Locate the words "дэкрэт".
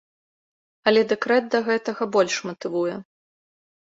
1.11-1.45